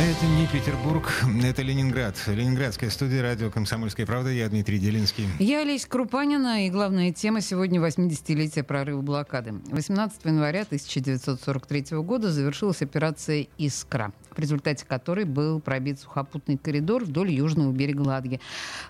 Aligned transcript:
Это 0.00 0.26
не 0.26 0.46
Петербург, 0.46 1.12
это 1.42 1.62
Ленинград. 1.62 2.14
Ленинградская 2.28 2.88
студия 2.88 3.20
радио 3.20 3.50
«Комсомольская 3.50 4.06
правда». 4.06 4.30
Я 4.30 4.48
Дмитрий 4.48 4.78
Делинский. 4.78 5.26
Я 5.40 5.62
Олеся 5.62 5.88
Крупанина, 5.88 6.64
и 6.66 6.70
главная 6.70 7.12
тема 7.12 7.40
сегодня 7.40 7.80
80-летие 7.80 8.62
прорыва 8.62 9.00
блокады. 9.00 9.54
18 9.72 10.24
января 10.24 10.62
1943 10.62 11.98
года 11.98 12.30
завершилась 12.30 12.80
операция 12.80 13.48
«Искра», 13.58 14.12
в 14.30 14.38
результате 14.38 14.86
которой 14.86 15.24
был 15.24 15.58
пробит 15.58 15.98
сухопутный 15.98 16.58
коридор 16.58 17.02
вдоль 17.02 17.32
южного 17.32 17.72
берега 17.72 18.02
Ладги. 18.02 18.40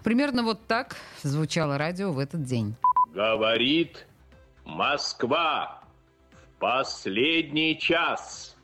Примерно 0.05 0.43
вот 0.43 0.66
так 0.66 0.97
звучало 1.23 1.79
радио 1.79 2.13
в 2.13 2.19
этот 2.19 2.45
день. 2.45 2.75
Говорит 3.15 4.07
Москва 4.66 5.80
в 6.33 6.59
последний 6.59 7.79
час– 7.79 8.55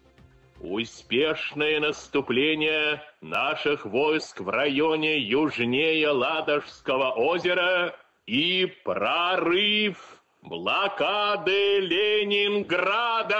Успешное 0.60 1.80
наступление 1.80 3.02
наших 3.20 3.84
войск 3.84 4.40
в 4.40 4.48
районе 4.48 5.18
южнее 5.18 6.10
Ладожского 6.10 7.10
озера 7.10 7.94
и 8.26 8.66
прорыв 8.84 10.22
блокады 10.42 11.80
Ленинграда. 11.80 13.34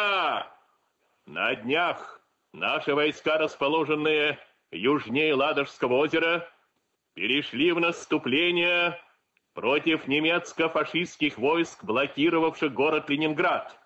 На 1.26 1.54
днях 1.54 2.20
наши 2.52 2.94
войска, 2.94 3.38
расположенные 3.38 4.38
южнее 4.70 5.34
Ладожского 5.34 5.94
озера, 5.94 6.48
перешли 7.14 7.72
в 7.72 7.80
наступление 7.80 9.00
против 9.54 10.08
немецко-фашистских 10.08 11.38
войск, 11.38 11.84
блокировавших 11.84 12.72
город 12.74 13.08
Ленинград. 13.08 13.78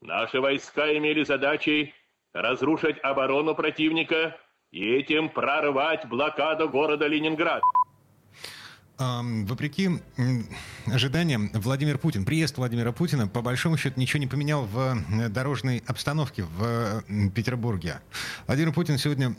Наши 0.00 0.40
войска 0.40 0.96
имели 0.96 1.24
задачей 1.24 1.92
разрушить 2.36 2.96
оборону 3.02 3.54
противника 3.54 4.36
и 4.70 4.84
этим 4.84 5.28
прорвать 5.30 6.06
блокаду 6.08 6.68
города 6.68 7.06
Ленинград. 7.06 7.62
Вопреки 8.98 9.90
ожиданиям, 10.86 11.50
Владимир 11.52 11.98
Путин, 11.98 12.24
приезд 12.24 12.56
Владимира 12.56 12.92
Путина, 12.92 13.28
по 13.28 13.42
большому 13.42 13.76
счету, 13.76 14.00
ничего 14.00 14.20
не 14.20 14.26
поменял 14.26 14.64
в 14.64 14.96
дорожной 15.28 15.82
обстановке 15.86 16.44
в 16.44 17.02
Петербурге. 17.34 18.00
Владимир 18.46 18.72
Путин 18.72 18.96
сегодня 18.96 19.34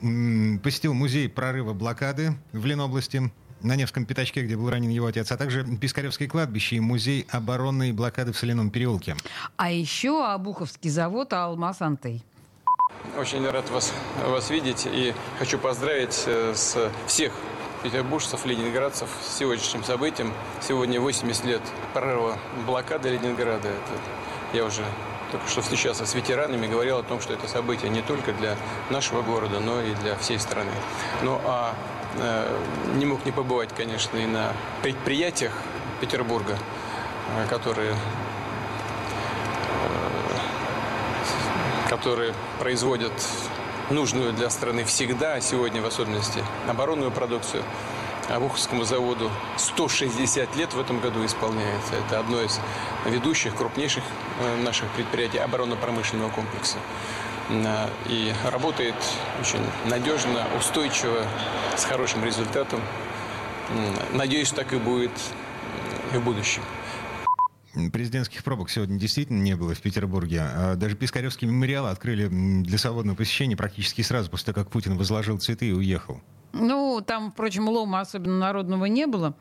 посетил 0.60 0.94
музей 0.94 1.28
прорыва 1.28 1.74
блокады 1.74 2.34
в 2.52 2.66
Ленобласти, 2.66 3.32
на 3.64 3.76
Невском 3.76 4.06
пятачке, 4.06 4.44
где 4.44 4.56
был 4.56 4.70
ранен 4.70 4.90
его 4.90 5.08
отец, 5.08 5.32
а 5.32 5.38
также 5.38 5.66
Пискаревское 5.66 6.28
кладбище 6.28 6.76
и 6.76 6.80
музей 6.80 7.26
оборонной 7.32 7.92
блокады 7.92 8.32
в 8.34 8.38
Соляном 8.38 8.70
переулке. 8.70 9.16
А 9.56 9.72
еще 9.72 10.24
Обуховский 10.24 10.92
завод 10.92 11.34
«Алмаз 11.34 11.82
Антей». 11.82 12.24
Очень 13.18 13.50
рад 13.50 13.70
вас, 13.70 13.94
вас 14.26 14.50
видеть 14.50 14.86
и 14.86 15.14
хочу 15.40 15.58
поздравить 15.58 16.24
э, 16.28 16.54
с 16.56 16.78
всех 17.08 17.34
петербуржцев, 17.84 18.46
ленинградцев 18.46 19.10
с 19.24 19.38
сегодняшним 19.38 19.84
событием. 19.84 20.34
Сегодня 20.62 21.00
80 21.00 21.46
лет 21.46 21.62
прорыва 21.94 22.38
блокады 22.66 23.10
Ленинграда. 23.10 23.70
Это, 23.70 24.58
я 24.58 24.66
уже 24.66 24.84
только 25.32 25.48
что 25.48 25.62
встречался 25.62 26.06
с 26.06 26.14
ветеранами, 26.16 26.68
говорил 26.68 26.98
о 26.98 27.04
том, 27.04 27.20
что 27.22 27.34
это 27.34 27.48
событие 27.48 27.90
не 27.90 28.02
только 28.02 28.34
для 28.34 28.56
нашего 28.90 29.22
города, 29.22 29.60
но 29.60 29.82
и 29.82 29.94
для 29.96 30.16
всей 30.16 30.40
страны. 30.40 30.72
Ну 31.24 31.40
а 31.46 31.74
э, 32.18 32.58
не 32.96 33.06
мог 33.06 33.26
не 33.26 33.32
побывать, 33.32 33.70
конечно, 33.76 34.18
и 34.18 34.26
на 34.26 34.54
предприятиях 34.82 35.54
Петербурга, 36.02 36.58
э, 37.36 37.48
которые 37.50 37.96
которые 41.98 42.34
производят 42.60 43.12
нужную 43.90 44.32
для 44.32 44.50
страны 44.50 44.84
всегда, 44.84 45.36
а 45.36 45.42
сегодня 45.42 45.82
в 45.82 45.86
особенности 45.86 46.44
оборонную 46.68 47.12
продукцию. 47.12 47.64
Обуховскому 48.30 48.84
заводу 48.84 49.32
160 49.58 50.56
лет 50.58 50.74
в 50.74 50.80
этом 50.80 51.00
году 51.00 51.26
исполняется. 51.26 51.96
Это 51.96 52.20
одно 52.20 52.42
из 52.42 52.60
ведущих, 53.06 53.56
крупнейших 53.56 54.04
э, 54.42 54.64
наших 54.64 54.90
предприятий 54.90 55.38
оборонно-промышленного 55.38 56.30
комплекса. 56.30 56.78
Э, 57.50 57.88
и 58.08 58.34
работает 58.52 58.96
очень 59.40 59.62
надежно, 59.86 60.46
устойчиво, 60.58 61.26
с 61.78 61.86
хорошим 61.86 62.24
результатом. 62.26 62.82
Надеюсь, 64.12 64.52
так 64.52 64.74
и 64.74 64.78
будет 64.78 65.12
и 66.14 66.18
в 66.18 66.22
будущем. 66.22 66.64
Президентских 67.92 68.44
пробок 68.44 68.70
сегодня 68.70 69.00
действительно 69.00 69.42
не 69.42 69.56
было 69.56 69.74
в 69.74 69.82
Петербурге. 69.82 70.42
А 70.42 70.76
даже 70.76 70.96
Пискаревский 70.96 71.48
мемориал 71.48 71.88
открыли 71.88 72.28
для 72.28 72.78
свободного 72.78 73.16
посещения 73.16 73.56
практически 73.56 74.02
сразу 74.02 74.30
после 74.30 74.54
того, 74.54 74.64
как 74.64 74.72
Путин 74.72 74.98
возложил 74.98 75.38
цветы 75.38 75.70
и 75.70 75.74
уехал. 75.74 76.22
Ну, 76.60 77.02
там, 77.06 77.32
впрочем, 77.32 77.68
лома 77.70 78.02
особенно 78.02 78.38
народного 78.38 78.86
не 78.86 79.08
было. 79.08 79.36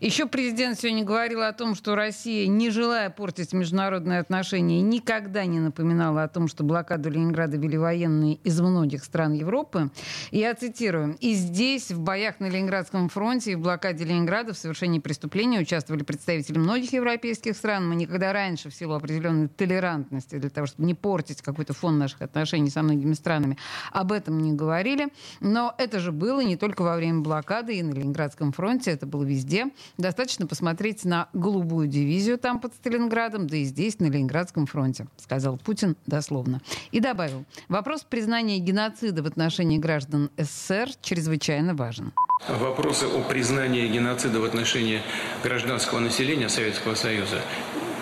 Еще 0.00 0.26
президент 0.26 0.78
сегодня 0.78 1.04
говорил 1.04 1.42
о 1.42 1.52
том, 1.52 1.74
что 1.74 1.94
Россия, 1.94 2.46
не 2.46 2.70
желая 2.70 3.10
портить 3.10 3.52
международные 3.52 4.20
отношения, 4.20 4.80
никогда 4.80 5.44
не 5.44 5.60
напоминала 5.60 6.22
о 6.24 6.28
том, 6.28 6.48
что 6.48 6.64
блокаду 6.64 7.10
Ленинграда 7.10 7.56
вели 7.56 7.78
военные 7.78 8.34
из 8.44 8.60
многих 8.60 9.04
стран 9.04 9.32
Европы. 9.32 9.90
Я 10.30 10.54
цитирую. 10.54 11.16
«И 11.20 11.34
здесь, 11.34 11.90
в 11.90 12.00
боях 12.00 12.40
на 12.40 12.48
Ленинградском 12.48 13.08
фронте 13.08 13.52
и 13.52 13.54
в 13.54 13.60
блокаде 13.60 14.04
Ленинграда 14.04 14.52
в 14.52 14.58
совершении 14.58 14.98
преступления 14.98 15.60
участвовали 15.60 16.02
представители 16.02 16.58
многих 16.58 16.92
европейских 16.92 17.56
стран. 17.56 17.88
Мы 17.88 17.96
никогда 17.96 18.32
раньше, 18.32 18.70
в 18.70 18.74
силу 18.74 18.94
определенной 18.94 19.48
толерантности, 19.48 20.38
для 20.38 20.50
того, 20.50 20.66
чтобы 20.66 20.86
не 20.86 20.94
портить 20.94 21.42
какой-то 21.42 21.72
фон 21.72 21.98
наших 21.98 22.22
отношений 22.22 22.70
со 22.70 22.82
многими 22.82 23.14
странами, 23.14 23.58
об 23.92 24.12
этом 24.12 24.38
не 24.38 24.52
говорили. 24.52 25.08
Но 25.40 25.74
это 25.78 25.98
же 26.00 26.12
было 26.12 26.40
не 26.40 26.56
только 26.58 26.82
во 26.82 26.96
время 26.96 27.20
блокады 27.20 27.78
и 27.78 27.82
на 27.82 27.92
Ленинградском 27.92 28.52
фронте, 28.52 28.90
это 28.90 29.06
было 29.06 29.24
везде. 29.24 29.66
Достаточно 29.96 30.46
посмотреть 30.46 31.04
на 31.04 31.28
голубую 31.32 31.88
дивизию 31.88 32.38
там 32.38 32.60
под 32.60 32.74
Сталинградом, 32.74 33.46
да 33.46 33.56
и 33.56 33.64
здесь, 33.64 33.98
на 33.98 34.06
Ленинградском 34.06 34.66
фронте, 34.66 35.06
сказал 35.16 35.56
Путин 35.56 35.96
дословно. 36.06 36.60
И 36.92 37.00
добавил, 37.00 37.44
вопрос 37.68 38.04
признания 38.04 38.58
геноцида 38.58 39.22
в 39.22 39.26
отношении 39.26 39.78
граждан 39.78 40.30
СССР 40.36 40.90
чрезвычайно 41.00 41.74
важен. 41.74 42.12
Вопросы 42.48 43.04
о 43.04 43.22
признании 43.22 43.88
геноцида 43.88 44.40
в 44.40 44.44
отношении 44.44 45.00
гражданского 45.42 45.98
населения 45.98 46.48
Советского 46.48 46.94
Союза 46.94 47.40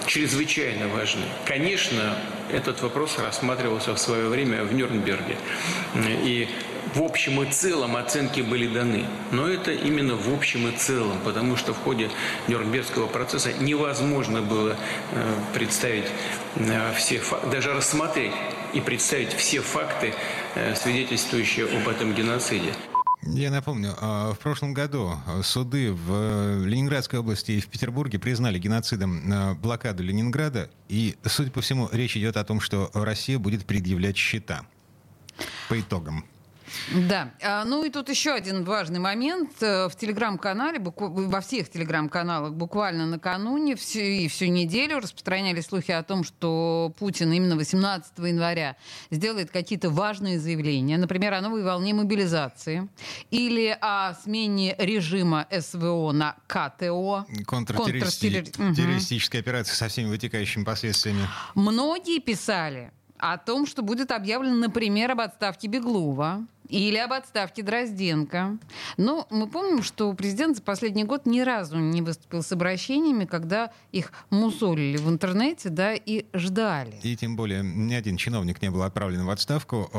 чрезвычайно 0.07 0.89
важны. 0.89 1.25
Конечно, 1.45 2.17
этот 2.53 2.81
вопрос 2.83 3.19
рассматривался 3.19 3.95
в 3.95 3.99
свое 3.99 4.29
время 4.29 4.65
в 4.65 4.73
Нюрнберге. 4.73 5.37
И 6.23 6.49
в 6.95 7.03
общем 7.03 7.43
и 7.43 7.51
целом 7.51 7.97
оценки 7.97 8.41
были 8.41 8.73
даны. 8.73 9.07
Но 9.33 9.49
это 9.49 9.73
именно 9.73 10.15
в 10.15 10.33
общем 10.33 10.69
и 10.69 10.77
целом, 10.77 11.19
потому 11.25 11.57
что 11.57 11.75
в 11.75 11.79
ходе 11.79 12.11
Нюрнбергского 12.49 13.07
процесса 13.07 13.53
невозможно 13.53 14.43
было 14.43 14.77
э, 15.13 15.35
представить 15.55 16.07
э, 16.57 16.93
все 16.95 17.21
даже 17.51 17.73
рассмотреть 17.73 18.33
и 18.73 18.81
представить 18.81 19.33
все 19.33 19.61
факты, 19.61 20.15
э, 20.55 20.75
свидетельствующие 20.75 21.67
об 21.67 21.89
этом 21.89 22.15
геноциде. 22.15 22.73
Я 23.23 23.51
напомню, 23.51 23.93
а, 24.01 24.35
в 24.35 24.39
прошлом 24.39 24.73
году 24.73 25.15
суды 25.43 25.93
в 25.93 26.65
Ленинградской 26.65 27.19
области 27.19 27.53
и 27.53 27.61
в 27.61 27.67
Петербурге 27.67 28.21
признали 28.21 28.57
геноцидом 28.57 29.57
блокаду 29.61 30.05
Ленинграда, 30.05 30.71
и, 30.89 31.17
судя 31.25 31.51
по 31.51 31.61
всему, 31.61 31.89
речь 31.91 32.17
идет 32.17 32.37
о 32.37 32.45
том, 32.45 32.61
что 32.61 32.89
Россия 32.95 33.41
будет 33.41 33.67
предъявлять 33.67 34.17
счета 34.17 34.63
по 35.69 35.81
итогам. 35.81 36.25
Да. 36.95 37.33
А, 37.43 37.65
ну 37.65 37.85
и 37.85 37.91
тут 37.91 38.09
еще 38.09 38.33
один 38.33 38.65
важный 38.65 39.01
момент. 39.01 39.51
Э, 39.61 39.89
в 39.89 39.97
телеграм-канале, 39.97 40.81
во 40.81 41.41
всех 41.41 41.69
телеграм-каналах 41.69 42.53
буквально 42.53 43.07
накануне 43.07 43.77
всю, 43.77 44.01
и 44.01 44.29
всю 44.29 44.47
неделю 44.47 44.99
распространялись 44.99 45.67
слухи 45.67 45.91
о 45.91 46.03
том, 46.03 46.25
что 46.25 46.95
Путин 46.99 47.33
именно 47.33 47.57
18 47.57 48.19
января 48.19 48.77
сделает 49.11 49.51
какие-то 49.51 49.91
важные 49.91 50.39
заявления. 50.39 50.99
Например, 50.99 51.35
о 51.35 51.41
новой 51.41 51.63
волне 51.63 51.95
мобилизации 51.95 52.89
или 53.31 53.77
о 53.81 54.15
смене 54.15 54.75
режима 54.79 55.47
СВО 55.51 56.13
на 56.13 56.37
КТО. 56.47 57.27
Контртеррористическая 57.47 59.41
угу. 59.41 59.49
операция 59.49 59.75
со 59.75 59.89
всеми 59.89 60.09
вытекающими 60.09 60.65
последствиями. 60.65 61.27
Многие 61.55 62.21
писали, 62.21 62.93
о 63.19 63.39
том, 63.39 63.67
что 63.67 63.83
будет 63.83 64.11
объявлено, 64.11 64.57
например, 64.57 65.13
об 65.13 65.21
отставке 65.21 65.69
Беглова 65.69 66.47
или 66.69 66.97
об 66.97 67.13
отставке 67.13 67.63
Дрозденко. 67.63 68.59
Но 68.97 69.27
мы 69.31 69.47
помним, 69.49 69.83
что 69.83 70.13
президент 70.15 70.57
за 70.57 70.63
последний 70.63 71.05
год 71.05 71.27
ни 71.27 71.41
разу 71.41 71.79
не 71.79 72.03
выступил 72.03 72.43
с 72.43 72.53
обращениями, 72.53 73.25
когда 73.25 73.71
их 73.93 74.13
мусолили 74.31 74.97
в 74.97 75.09
интернете, 75.09 75.69
да, 75.69 75.95
и 75.95 76.27
ждали. 76.33 76.99
И 77.03 77.17
тем 77.17 77.37
более 77.37 77.63
ни 77.63 77.95
один 77.95 78.17
чиновник 78.17 78.63
не 78.63 78.71
был 78.71 78.83
отправлен 78.83 79.25
в 79.25 79.31
отставку, 79.31 79.91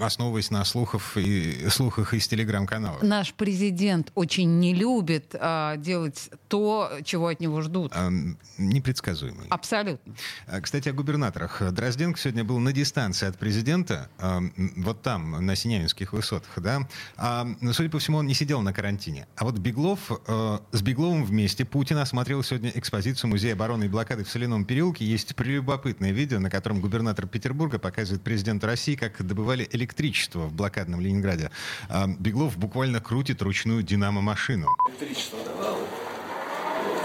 основываясь 0.00 0.50
на 0.50 0.64
слухах 0.64 1.16
и 1.16 1.68
слухах 1.68 2.14
из 2.14 2.26
телеграм-канала. 2.28 2.98
Наш 3.02 3.34
президент 3.34 4.10
очень 4.14 4.58
не 4.58 4.74
любит 4.74 5.34
а, 5.38 5.76
делать 5.76 6.30
то, 6.48 6.90
чего 7.04 7.28
от 7.28 7.40
него 7.40 7.60
ждут. 7.60 7.92
А, 7.94 8.10
непредсказуемый. 8.58 9.46
Абсолютно. 9.50 10.14
А, 10.46 10.60
кстати, 10.60 10.88
о 10.88 10.92
губернаторах. 10.92 11.62
Дрозденко 11.72 12.18
сегодня 12.18 12.44
был 12.44 12.58
на 12.58 12.72
дистанции 12.72 13.26
от 13.26 13.38
президента, 13.38 14.08
а, 14.18 14.40
вот 14.76 15.02
там, 15.02 15.44
на 15.44 15.56
Сине 15.56 15.73
Синявинских 15.74 16.12
высотах, 16.12 16.50
да. 16.56 16.86
А, 17.16 17.46
судя 17.72 17.90
по 17.90 17.98
всему, 17.98 18.18
он 18.18 18.26
не 18.28 18.34
сидел 18.34 18.60
на 18.62 18.72
карантине. 18.72 19.26
А 19.36 19.44
вот 19.44 19.58
Беглов, 19.58 19.98
э, 20.26 20.58
с 20.70 20.82
Бегловым 20.82 21.24
вместе 21.24 21.64
Путин 21.64 21.98
осмотрел 21.98 22.44
сегодня 22.44 22.70
экспозицию 22.74 23.30
Музея 23.30 23.54
обороны 23.54 23.84
и 23.84 23.88
блокады 23.88 24.22
в 24.22 24.30
Соляном 24.30 24.64
переулке. 24.64 25.04
Есть 25.04 25.34
прелюбопытное 25.34 26.12
видео, 26.12 26.38
на 26.38 26.48
котором 26.48 26.80
губернатор 26.80 27.26
Петербурга 27.26 27.80
показывает 27.80 28.22
президенту 28.22 28.66
России, 28.68 28.94
как 28.94 29.26
добывали 29.26 29.68
электричество 29.72 30.46
в 30.46 30.54
блокадном 30.54 31.00
Ленинграде. 31.00 31.50
А 31.88 32.06
Беглов 32.06 32.56
буквально 32.56 33.00
крутит 33.00 33.42
ручную 33.42 33.82
динамо-машину. 33.82 34.68
Электричество 34.88 35.38
давало. 35.44 35.80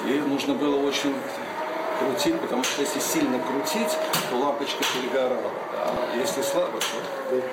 И 0.07 0.19
нужно 0.30 0.54
было 0.54 0.75
очень 0.88 1.15
крутить, 2.00 2.39
потому 2.39 2.63
что 2.63 2.83
если 2.83 3.00
сильно 3.00 3.39
крутить, 3.39 3.98
то 4.30 4.38
лампочка 4.38 4.83
перегорала. 4.94 5.51
А 5.74 6.15
если 6.15 6.44
слабо, 6.44 6.80
то 6.80 7.44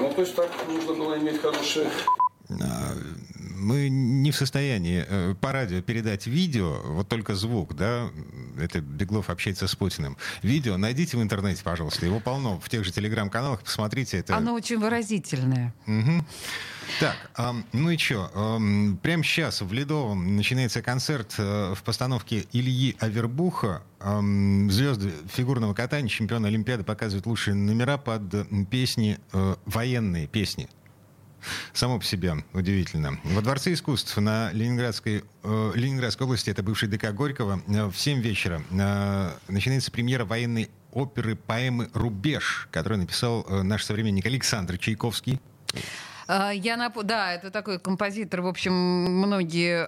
ну, 0.00 0.12
то 0.14 0.20
есть 0.20 0.34
так 0.34 0.50
нужно 0.68 0.92
было 0.94 1.18
иметь 1.18 1.40
хорошее 1.40 1.88
а, 2.50 2.81
мы 3.62 3.88
не 3.88 4.30
в 4.30 4.36
состоянии 4.36 5.04
э, 5.08 5.34
по 5.40 5.52
радио 5.52 5.80
передать 5.80 6.26
видео, 6.26 6.80
вот 6.84 7.08
только 7.08 7.34
звук, 7.34 7.74
да, 7.74 8.10
это 8.58 8.80
Беглов 8.80 9.30
общается 9.30 9.68
с 9.68 9.74
Путиным. 9.74 10.16
Видео 10.42 10.76
найдите 10.76 11.16
в 11.16 11.22
интернете, 11.22 11.62
пожалуйста, 11.62 12.04
его 12.04 12.20
полно 12.20 12.58
в 12.60 12.68
тех 12.68 12.84
же 12.84 12.92
телеграм-каналах, 12.92 13.62
посмотрите. 13.62 14.18
Это... 14.18 14.36
Оно 14.36 14.54
очень 14.54 14.78
выразительное. 14.78 15.72
Угу. 15.86 16.24
Так, 17.00 17.16
ну 17.72 17.90
и 17.90 17.96
что? 17.96 18.58
Прямо 19.02 19.22
сейчас 19.22 19.62
в 19.62 19.72
Ледовом 19.72 20.36
начинается 20.36 20.82
концерт 20.82 21.34
э, 21.38 21.74
в 21.74 21.82
постановке 21.82 22.44
Ильи 22.52 22.96
Авербуха. 22.98 23.82
Звезды 24.00 25.12
фигурного 25.32 25.74
катания, 25.74 26.08
чемпионы 26.08 26.48
Олимпиады 26.48 26.82
показывают 26.82 27.26
лучшие 27.26 27.54
номера 27.54 27.98
под 27.98 28.22
песни, 28.68 29.18
э, 29.32 29.54
военные 29.64 30.26
песни 30.26 30.68
само 31.72 31.98
по 31.98 32.04
себе 32.04 32.34
удивительно. 32.52 33.18
Во 33.24 33.40
Дворце 33.40 33.72
искусств 33.72 34.16
на 34.16 34.50
Ленинградской, 34.52 35.24
э, 35.42 35.72
Ленинградской 35.74 36.26
области, 36.26 36.50
это 36.50 36.62
бывший 36.62 36.88
ДК 36.88 37.12
Горького, 37.12 37.62
э, 37.66 37.86
в 37.86 37.96
7 37.96 38.20
вечера 38.20 38.62
э, 38.70 39.32
начинается 39.48 39.90
премьера 39.90 40.24
военной 40.24 40.70
оперы 40.92 41.36
поэмы 41.36 41.88
«Рубеж», 41.94 42.68
которую 42.70 43.00
написал 43.00 43.46
э, 43.48 43.62
наш 43.62 43.84
современник 43.84 44.26
Александр 44.26 44.78
Чайковский. 44.78 45.40
А, 46.28 46.50
я 46.50 46.76
нап... 46.76 47.02
Да, 47.02 47.32
это 47.32 47.50
такой 47.50 47.78
композитор, 47.78 48.42
в 48.42 48.46
общем, 48.46 48.72
многие... 48.72 49.86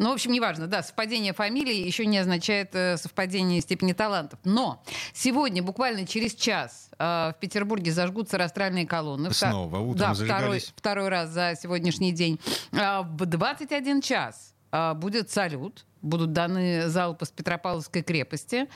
Ну, 0.00 0.08
в 0.08 0.12
общем, 0.14 0.32
неважно, 0.32 0.66
да, 0.66 0.82
совпадение 0.82 1.34
фамилии 1.34 1.74
еще 1.74 2.06
не 2.06 2.16
означает 2.16 2.74
э, 2.74 2.96
совпадение 2.96 3.60
степени 3.60 3.92
талантов. 3.92 4.40
Но 4.44 4.82
сегодня, 5.12 5.62
буквально 5.62 6.06
через 6.06 6.34
час, 6.34 6.88
э, 6.98 7.04
в 7.04 7.36
Петербурге 7.38 7.92
зажгутся 7.92 8.38
растральные 8.38 8.86
колонны. 8.86 9.30
Снова 9.30 9.76
утром 9.76 9.98
Да, 9.98 10.14
второй, 10.14 10.60
второй 10.74 11.08
раз 11.10 11.28
за 11.28 11.54
сегодняшний 11.60 12.12
день. 12.12 12.40
Э, 12.72 13.02
в 13.02 13.26
21 13.26 14.00
час 14.00 14.54
э, 14.72 14.94
будет 14.94 15.30
салют 15.30 15.84
будут 16.00 16.32
даны 16.32 16.88
залпы 16.88 17.26
с 17.26 17.30
Петропавловской 17.30 18.00
крепости. 18.00 18.68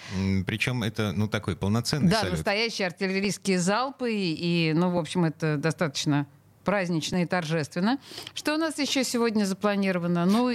Причем 0.44 0.82
это, 0.82 1.12
ну, 1.12 1.26
такой 1.26 1.56
полноценный 1.56 2.10
да, 2.10 2.18
салют. 2.18 2.32
Да, 2.32 2.36
настоящие 2.36 2.86
артиллерийские 2.86 3.58
залпы. 3.58 4.12
И, 4.12 4.74
ну, 4.74 4.90
в 4.90 4.98
общем, 4.98 5.24
это 5.24 5.56
достаточно 5.56 6.26
празднично 6.64 7.22
и 7.22 7.24
торжественно. 7.24 7.98
Что 8.34 8.56
у 8.56 8.58
нас 8.58 8.78
еще 8.78 9.04
сегодня 9.04 9.44
запланировано? 9.44 10.26
Ну, 10.26 10.52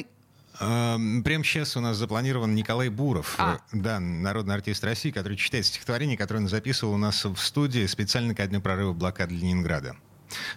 Прямо 0.60 1.44
сейчас 1.44 1.78
у 1.78 1.80
нас 1.80 1.96
запланирован 1.96 2.54
Николай 2.54 2.90
Буров, 2.90 3.36
а. 3.38 3.56
Э, 3.56 3.60
да, 3.72 4.00
народный 4.02 4.56
артист 4.56 4.84
России, 4.84 5.10
который 5.10 5.38
читает 5.38 5.66
стихотворение, 5.66 6.18
которое 6.18 6.42
он 6.42 6.50
записывал 6.50 6.94
у 6.94 6.98
нас 6.98 7.24
в 7.24 7.38
студии 7.38 7.86
специально 7.86 8.36
ко 8.36 8.46
дню 8.46 8.60
прорыва 8.60 8.92
блокады 8.92 9.36
Ленинграда. 9.36 9.96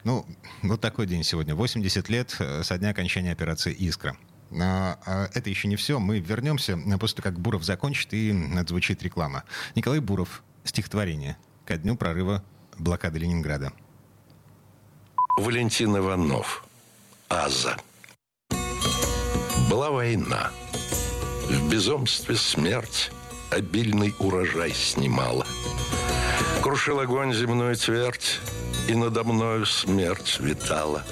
Ну, 0.02 0.26
вот 0.62 0.80
такой 0.80 1.06
день 1.06 1.22
сегодня. 1.22 1.54
80 1.54 2.08
лет 2.08 2.36
э, 2.40 2.64
со 2.64 2.78
дня 2.78 2.90
окончания 2.90 3.30
операции 3.30 3.72
«Искра». 3.72 4.16
Но 4.50 4.98
а, 5.06 5.30
это 5.32 5.48
еще 5.48 5.66
не 5.66 5.76
все. 5.76 5.98
Мы 5.98 6.18
вернемся 6.18 6.72
э, 6.72 6.98
после 6.98 7.22
того, 7.22 7.32
как 7.32 7.40
Буров 7.40 7.62
закончит 7.62 8.12
и 8.12 8.36
отзвучит 8.56 9.02
реклама. 9.02 9.44
Николай 9.76 10.00
Буров. 10.00 10.42
Стихотворение 10.64 11.36
ко 11.64 11.76
дню 11.76 11.96
прорыва 11.96 12.44
блокады 12.78 13.18
Ленинграда. 13.18 13.72
Валентин 15.36 15.96
Иванов. 15.96 16.64
Аза. 17.28 17.76
Была 19.68 19.90
война. 19.90 20.50
В 21.48 21.68
безумстве 21.68 22.36
смерть 22.36 23.10
обильный 23.50 24.14
урожай 24.18 24.72
снимала. 24.72 25.46
Крушил 26.62 27.00
огонь 27.00 27.34
земную 27.34 27.76
твердь, 27.76 28.40
и 28.88 28.94
надо 28.94 29.24
мною 29.24 29.66
смерть 29.66 30.38
витала. 30.40 31.04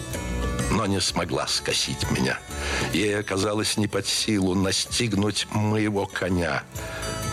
Но 0.71 0.87
не 0.87 1.01
смогла 1.01 1.47
скосить 1.47 2.11
меня. 2.11 2.39
Ей 2.93 3.19
оказалось 3.19 3.77
не 3.77 3.89
под 3.89 4.07
силу 4.07 4.55
настигнуть 4.55 5.47
моего 5.51 6.07
коня. 6.07 6.63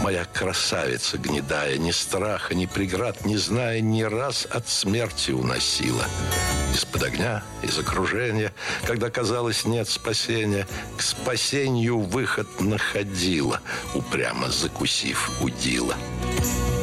Моя 0.01 0.25
красавица 0.25 1.18
гнедая, 1.18 1.77
ни 1.77 1.92
страха, 1.92 2.54
ни 2.56 2.65
преград, 2.65 3.25
не 3.25 3.38
зная, 3.38 3.81
ни 3.81 4.04
раз 4.04 4.48
от 4.50 4.68
смерти 4.68 5.31
уносила. 5.31 6.06
Из-под 6.73 7.03
огня, 7.03 7.43
из 7.61 7.77
окружения, 7.77 8.53
когда 8.85 9.09
казалось 9.09 9.65
нет 9.65 9.87
спасения, 9.87 10.67
к 10.97 11.01
спасению 11.01 11.99
выход 11.99 12.47
находила, 12.59 13.61
упрямо 13.95 14.49
закусив 14.49 15.41
удила. 15.41 15.95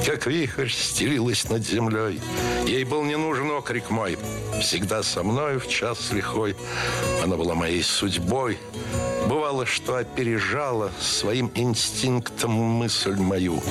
Как 0.04 0.26
вихрь 0.26 0.69
стелилась 0.69 1.48
над 1.48 1.66
землей, 1.66 2.20
ей 2.66 2.84
был 2.84 3.04
не 3.04 3.16
нужен 3.16 3.50
окрик 3.50 3.90
мой, 3.90 4.19
всегда 4.60 5.02
со 5.02 5.22
мной 5.22 5.58
в 5.58 5.69
час 5.69 6.10
лихой. 6.12 6.56
Она 7.22 7.37
была 7.37 7.54
моей 7.54 7.82
судьбой, 7.82 8.58
Бывало, 9.28 9.64
что 9.64 9.96
опережала 9.96 10.90
своим 11.00 11.50
инстинктом 11.54 12.52
мысль 12.52 13.14
мою. 13.16 13.62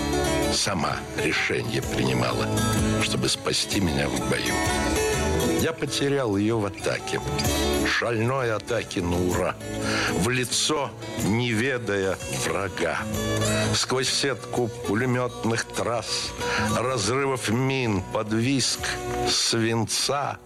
Сама 0.51 0.97
решение 1.23 1.81
принимала, 1.81 2.47
чтобы 3.03 3.29
спасти 3.29 3.79
меня 3.79 4.09
в 4.09 4.29
бою. 4.29 4.53
Я 5.63 5.71
потерял 5.71 6.35
ее 6.35 6.57
в 6.57 6.65
атаке. 6.65 7.21
Шальной 7.87 8.51
атаке 8.51 9.01
на 9.01 9.15
ура. 9.29 9.55
В 10.11 10.27
лицо, 10.27 10.91
не 11.23 11.53
ведая 11.53 12.17
врага. 12.45 12.97
Сквозь 13.73 14.09
сетку 14.09 14.67
пулеметных 14.67 15.63
трасс, 15.63 16.33
разрывов 16.77 17.47
мин 17.47 18.03
под 18.11 18.33
виск 18.33 18.81
свинца, 19.29 20.37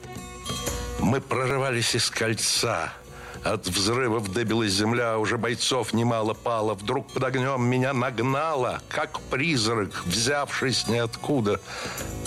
мы 0.99 1.19
прорывались 1.19 1.95
из 1.95 2.11
кольца– 2.11 2.93
от 3.43 3.65
взрывов 3.65 4.33
дыбилась 4.33 4.73
земля, 4.73 5.17
уже 5.17 5.37
бойцов 5.37 5.93
немало 5.93 6.33
пало. 6.33 6.73
Вдруг 6.73 7.07
под 7.13 7.23
огнем 7.23 7.63
меня 7.63 7.93
нагнала, 7.93 8.81
как 8.89 9.21
призрак, 9.21 10.05
взявшись 10.05 10.87
ниоткуда. 10.87 11.61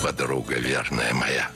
Подруга 0.03 0.55
верная 0.55 1.13
моя. 1.13 1.51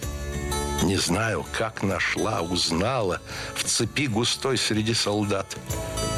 Не 0.82 0.96
знаю, 0.96 1.46
как 1.52 1.82
нашла, 1.82 2.40
узнала 2.40 3.20
в 3.54 3.64
цепи 3.64 4.06
густой 4.06 4.58
среди 4.58 4.94
солдат. 4.94 5.56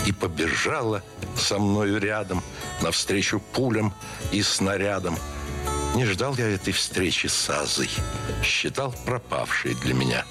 И 0.06 0.12
побежала 0.12 1.02
со 1.36 1.58
мною 1.58 2.00
рядом, 2.00 2.42
навстречу 2.80 3.40
пулям 3.40 3.94
и 4.32 4.42
снарядам. 4.42 5.18
Не 5.94 6.04
ждал 6.04 6.34
я 6.36 6.48
этой 6.48 6.72
встречи 6.72 7.26
с 7.26 7.48
Азой, 7.50 7.90
считал 8.42 8.94
пропавшей 9.04 9.74
для 9.74 9.94
меня. 9.94 10.24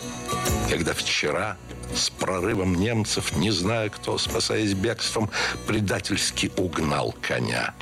Когда 0.70 0.94
вчера 0.94 1.58
с 1.96 2.10
прорывом 2.10 2.76
немцев, 2.76 3.36
не 3.36 3.52
зная, 3.52 3.90
кто, 3.90 4.18
спасаясь 4.18 4.74
бегством, 4.74 5.30
предательски 5.68 6.52
угнал 6.58 7.16
коня. 7.22 7.74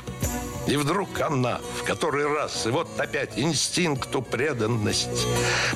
И 0.66 0.76
вдруг 0.76 1.20
она 1.20 1.60
в 1.78 1.84
который 1.84 2.26
раз, 2.26 2.66
и 2.66 2.70
вот 2.70 2.88
опять 2.98 3.38
инстинкту 3.38 4.22
преданность, 4.22 5.26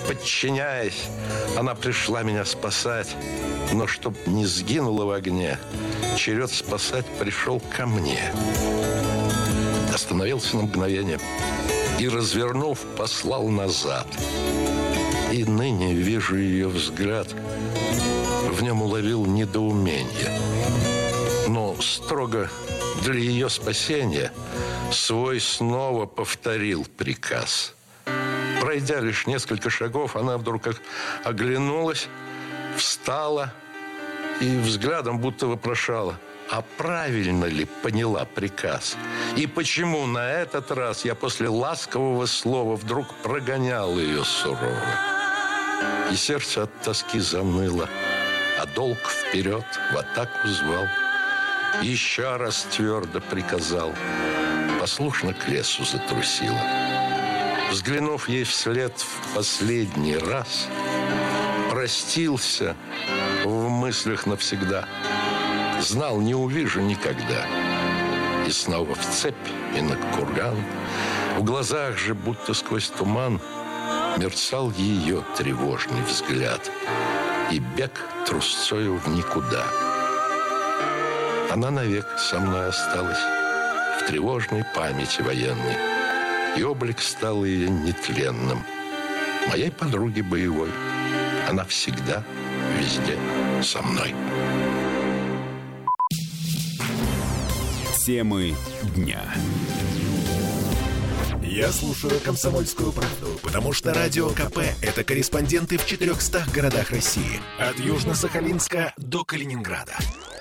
подчиняясь, 0.06 1.08
она 1.56 1.74
пришла 1.74 2.22
меня 2.22 2.44
спасать. 2.44 3.14
Но 3.72 3.86
чтоб 3.86 4.14
не 4.26 4.46
сгинула 4.46 5.04
в 5.04 5.10
огне, 5.10 5.58
черед 6.16 6.50
спасать 6.50 7.04
пришел 7.18 7.60
ко 7.76 7.86
мне. 7.86 8.32
Остановился 9.92 10.56
на 10.56 10.62
мгновение 10.62 11.20
и, 11.98 12.08
развернув, 12.08 12.78
послал 12.96 13.48
назад. 13.48 14.06
И 15.32 15.44
ныне 15.44 15.92
вижу 15.92 16.36
ее 16.36 16.68
взгляд. 16.68 17.28
В 18.50 18.62
нем 18.62 18.80
уловил 18.80 19.26
недоумение. 19.26 20.32
Но 21.48 21.76
строго 21.80 22.48
для 23.02 23.14
ее 23.14 23.48
спасения 23.48 24.32
свой 24.92 25.40
снова 25.40 26.06
повторил 26.06 26.86
приказ. 26.96 27.74
Пройдя 28.60 29.00
лишь 29.00 29.26
несколько 29.26 29.70
шагов, 29.70 30.16
она 30.16 30.36
вдруг 30.38 30.62
как 30.62 30.76
оглянулась, 31.24 32.08
встала 32.76 33.52
и 34.40 34.56
взглядом 34.58 35.18
будто 35.18 35.46
вопрошала, 35.46 36.18
а 36.50 36.62
правильно 36.76 37.44
ли 37.44 37.66
поняла 37.82 38.24
приказ? 38.24 38.96
И 39.36 39.46
почему 39.46 40.06
на 40.06 40.30
этот 40.30 40.70
раз 40.70 41.04
я 41.04 41.14
после 41.14 41.48
ласкового 41.48 42.26
слова 42.26 42.76
вдруг 42.76 43.06
прогонял 43.22 43.98
ее 43.98 44.24
сурово? 44.24 44.86
И 46.10 46.16
сердце 46.16 46.64
от 46.64 46.80
тоски 46.82 47.20
заныло, 47.20 47.88
а 48.58 48.66
долг 48.66 48.98
вперед 48.98 49.64
в 49.92 49.96
атаку 49.96 50.48
звал. 50.48 50.86
Еще 51.82 52.36
раз 52.36 52.66
твердо 52.74 53.20
приказал, 53.20 53.94
послушно 54.80 55.32
к 55.32 55.48
лесу 55.48 55.84
затрусила. 55.84 56.60
Взглянув 57.70 58.28
ей 58.28 58.44
вслед 58.44 58.92
в 58.98 59.34
последний 59.34 60.16
раз, 60.16 60.68
простился 61.70 62.74
в 63.44 63.68
мыслях 63.68 64.26
навсегда. 64.26 64.86
Знал, 65.80 66.20
не 66.20 66.34
увижу 66.34 66.80
никогда. 66.80 67.46
И 68.46 68.50
снова 68.50 68.94
в 68.94 69.04
цепь 69.10 69.34
и 69.76 69.80
на 69.80 69.96
курган. 70.16 70.56
В 71.36 71.44
глазах 71.44 71.96
же, 71.96 72.14
будто 72.14 72.54
сквозь 72.54 72.88
туман, 72.88 73.40
мерцал 74.16 74.72
ее 74.72 75.22
тревожный 75.36 76.02
взгляд. 76.02 76.70
И 77.52 77.60
бег 77.60 77.92
трусцою 78.26 78.96
в 78.96 79.08
никуда. 79.08 79.87
Она 81.50 81.70
навек 81.70 82.06
со 82.18 82.38
мной 82.38 82.68
осталась 82.68 83.18
в 83.98 84.06
тревожной 84.06 84.64
памяти 84.74 85.22
военной. 85.22 85.76
И 86.58 86.62
облик 86.62 87.00
стал 87.00 87.44
ее 87.44 87.70
нетленным. 87.70 88.62
Моей 89.48 89.70
подруги 89.70 90.20
боевой. 90.20 90.70
Она 91.48 91.64
всегда, 91.64 92.22
везде 92.78 93.16
со 93.62 93.80
мной. 93.80 94.14
Темы 98.04 98.54
дня. 98.94 99.22
Я 101.42 101.72
слушаю 101.72 102.20
«Комсомольскую 102.20 102.92
правду», 102.92 103.38
потому 103.42 103.72
что 103.72 103.94
«Радио 103.94 104.28
КП»— 104.28 104.58
это 104.82 105.02
корреспонденты 105.02 105.78
в 105.78 105.86
400 105.86 106.44
городах 106.52 106.90
России. 106.90 107.40
От 107.58 107.76
Южно-Сахалинска 107.76 108.92
до 108.98 109.24
Калининграда. 109.24 109.96